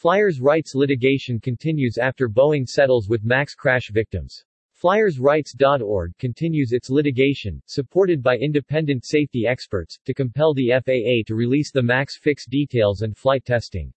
[0.00, 4.46] Flyers rights litigation continues after Boeing settles with MAX crash victims.
[4.82, 11.70] FlyersRights.org continues its litigation, supported by independent safety experts, to compel the FAA to release
[11.70, 13.92] the MAX fix details and flight testing.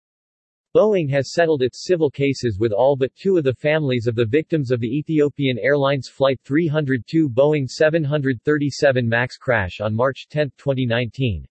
[0.75, 4.26] Boeing has settled its civil cases with all but two of the families of the
[4.26, 11.46] victims of the Ethiopian Airlines Flight 302 Boeing 737 MAX crash on March 10, 2019.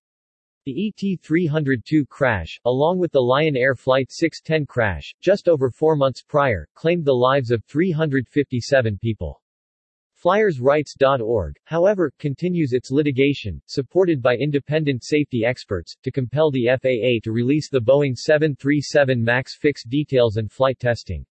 [0.66, 6.22] The ET-302 crash, along with the Lion Air Flight 610 crash, just over four months
[6.22, 9.40] prior, claimed the lives of 357 people.
[10.22, 17.32] FlyersRights.org, however, continues its litigation, supported by independent safety experts, to compel the FAA to
[17.32, 21.24] release the Boeing 737 MAX fix details and flight testing.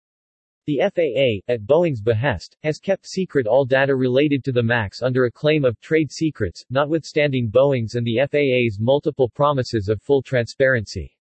[0.69, 5.25] The FAA, at Boeing's behest, has kept secret all data related to the MAX under
[5.25, 11.17] a claim of trade secrets, notwithstanding Boeing's and the FAA's multiple promises of full transparency.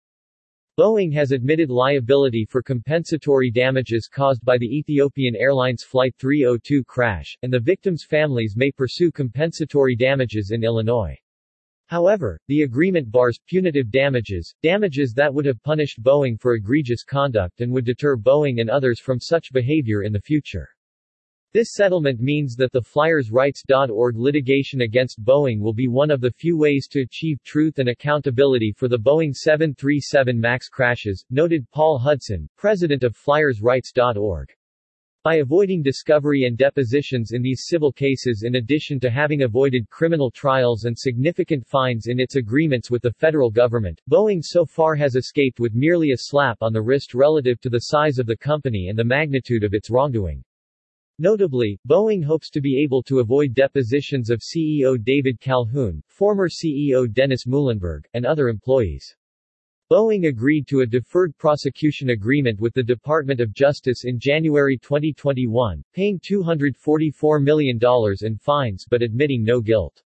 [0.78, 7.34] Boeing has admitted liability for compensatory damages caused by the Ethiopian Airlines Flight 302 crash,
[7.40, 11.18] and the victims' families may pursue compensatory damages in Illinois.
[11.88, 17.62] However, the agreement bars punitive damages, damages that would have punished Boeing for egregious conduct
[17.62, 20.68] and would deter Boeing and others from such behavior in the future.
[21.54, 26.58] This settlement means that the FlyersRights.org litigation against Boeing will be one of the few
[26.58, 32.50] ways to achieve truth and accountability for the Boeing 737 MAX crashes, noted Paul Hudson,
[32.58, 34.50] president of FlyersRights.org.
[35.24, 40.30] By avoiding discovery and depositions in these civil cases in addition to having avoided criminal
[40.30, 45.16] trials and significant fines in its agreements with the federal government, Boeing so far has
[45.16, 48.90] escaped with merely a slap on the wrist relative to the size of the company
[48.90, 50.44] and the magnitude of its wrongdoing.
[51.18, 57.12] Notably, Boeing hopes to be able to avoid depositions of CEO David Calhoun, former CEO
[57.12, 59.16] Dennis Muilenburg, and other employees.
[59.90, 65.82] Boeing agreed to a deferred prosecution agreement with the Department of Justice in January 2021,
[65.94, 67.80] paying $244 million
[68.20, 70.02] in fines but admitting no guilt.